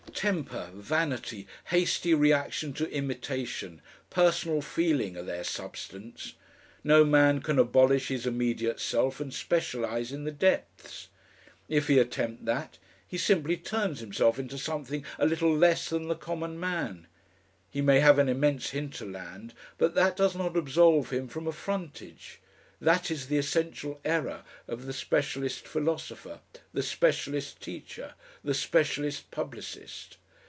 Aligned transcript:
Temper, 0.13 0.69
vanity, 0.75 1.47
hasty 1.67 2.13
reaction 2.13 2.73
to 2.73 2.87
imitation, 2.91 3.81
personal 4.11 4.61
feeling, 4.61 5.17
are 5.17 5.23
their 5.23 5.43
substance. 5.43 6.33
No 6.83 7.03
man 7.03 7.41
can 7.41 7.57
abolish 7.57 8.09
his 8.09 8.27
immediate 8.27 8.79
self 8.79 9.19
and 9.19 9.33
specialise 9.33 10.11
in 10.11 10.23
the 10.23 10.31
depths; 10.31 11.07
if 11.67 11.87
he 11.87 11.97
attempt 11.97 12.45
that, 12.45 12.77
he 13.07 13.17
simply 13.17 13.57
turns 13.57 13.99
himself 13.99 14.37
into 14.37 14.59
something 14.59 15.03
a 15.17 15.25
little 15.25 15.57
less 15.57 15.89
than 15.89 16.07
the 16.07 16.15
common 16.15 16.59
man. 16.59 17.07
He 17.71 17.81
may 17.81 17.99
have 18.01 18.19
an 18.19 18.29
immense 18.29 18.69
hinterland, 18.71 19.55
but 19.79 19.95
that 19.95 20.15
does 20.15 20.35
not 20.35 20.55
absolve 20.55 21.09
him 21.09 21.29
from 21.29 21.47
a 21.47 21.51
frontage. 21.51 22.37
That 22.79 23.11
is 23.11 23.27
the 23.27 23.37
essential 23.37 24.01
error 24.03 24.43
of 24.67 24.87
the 24.87 24.93
specialist 24.93 25.67
philosopher, 25.67 26.39
the 26.73 26.81
specialist 26.81 27.61
teacher, 27.61 28.15
the 28.43 28.55
specialist 28.55 29.29
publicist. 29.29 30.17